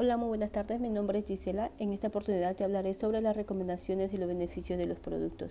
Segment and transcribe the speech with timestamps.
[0.00, 0.78] Hola, muy buenas tardes.
[0.78, 1.72] Mi nombre es Gisela.
[1.80, 5.50] En esta oportunidad te hablaré sobre las recomendaciones y los beneficios de los productos.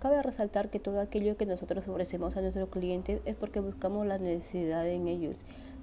[0.00, 4.18] Cabe resaltar que todo aquello que nosotros ofrecemos a nuestros clientes es porque buscamos la
[4.18, 5.36] necesidad en ellos.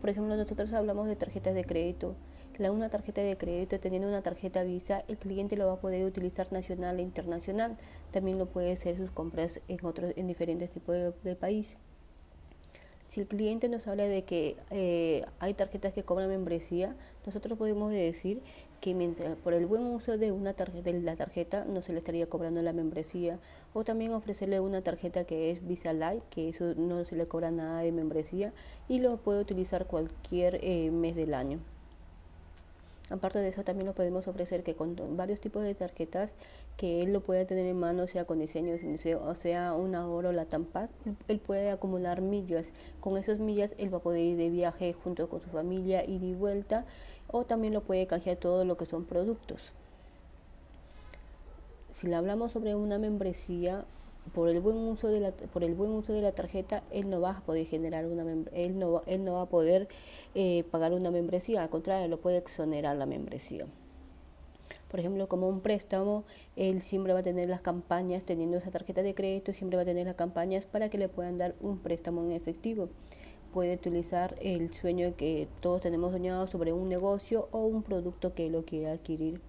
[0.00, 2.14] Por ejemplo, nosotros hablamos de tarjetas de crédito.
[2.56, 6.02] La una tarjeta de crédito, teniendo una tarjeta Visa, el cliente lo va a poder
[6.06, 7.76] utilizar nacional e internacional.
[8.12, 11.76] También lo puede hacer sus compras en otros, en diferentes tipos de, de país.
[13.10, 16.94] Si el cliente nos habla de que eh, hay tarjetas que cobran membresía,
[17.26, 18.40] nosotros podemos decir
[18.80, 21.98] que mientras por el buen uso de una tarjeta de la tarjeta no se le
[21.98, 23.40] estaría cobrando la membresía.
[23.74, 27.50] O también ofrecerle una tarjeta que es Visa Light que eso no se le cobra
[27.50, 28.52] nada de membresía
[28.88, 31.58] y lo puede utilizar cualquier eh, mes del año
[33.10, 36.30] Aparte de eso, también lo podemos ofrecer que con varios tipos de tarjetas
[36.76, 38.74] que él lo pueda tener en mano, sea con diseño,
[39.20, 40.88] o sea una oro, la tampa,
[41.26, 42.68] él puede acumular millas.
[43.00, 46.22] Con esas millas él va a poder ir de viaje junto con su familia, ir
[46.22, 46.84] y vuelta,
[47.26, 49.72] o también lo puede canjear todo lo que son productos.
[51.92, 53.84] Si le hablamos sobre una membresía,
[54.34, 57.20] por el buen uso de la por el buen uso de la tarjeta él no
[57.20, 59.88] va a poder generar una él no él no va a poder
[60.34, 63.66] eh, pagar una membresía al contrario lo puede exonerar la membresía.
[64.88, 66.24] Por ejemplo como un préstamo
[66.56, 69.86] él siempre va a tener las campañas teniendo esa tarjeta de crédito siempre va a
[69.86, 72.88] tener las campañas para que le puedan dar un préstamo en efectivo.
[73.52, 78.48] Puede utilizar el sueño que todos tenemos soñado sobre un negocio o un producto que
[78.48, 79.40] lo quiera adquirir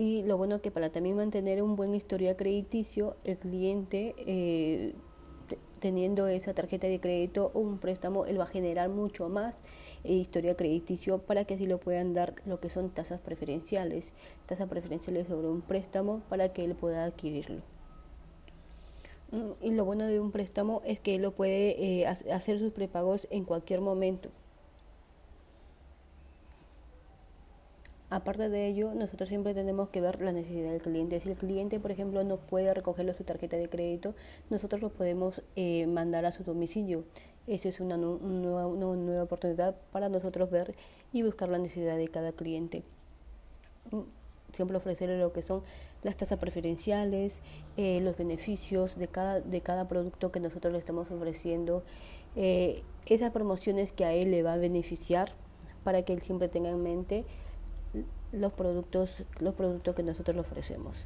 [0.00, 4.94] y lo bueno que para también mantener un buen historial crediticio, el cliente eh,
[5.78, 9.58] teniendo esa tarjeta de crédito o un préstamo, él va a generar mucho más
[10.04, 14.14] eh, historial crediticio para que así lo puedan dar lo que son tasas preferenciales,
[14.46, 17.60] tasas preferenciales sobre un préstamo para que él pueda adquirirlo.
[19.32, 22.72] Mm, y lo bueno de un préstamo es que él lo puede eh, hacer sus
[22.72, 24.30] prepagos en cualquier momento.
[28.10, 31.20] Aparte de ello, nosotros siempre tenemos que ver la necesidad del cliente.
[31.20, 34.14] Si el cliente, por ejemplo, no puede recogerlo su tarjeta de crédito,
[34.50, 37.04] nosotros lo podemos eh, mandar a su domicilio.
[37.46, 38.66] Esa es una, nueva,
[39.22, 40.74] oportunidad para nosotros ver
[41.12, 42.82] y buscar la necesidad de cada cliente.
[44.52, 45.62] Siempre ofrecerle lo que son
[46.02, 47.40] las tasas preferenciales,
[47.76, 51.84] eh, los beneficios de cada, de cada producto que nosotros le estamos ofreciendo,
[52.34, 55.30] eh, esas promociones que a él le va a beneficiar
[55.84, 57.24] para que él siempre tenga en mente
[58.32, 60.96] los productos, los productos que nosotros le ofrecemos.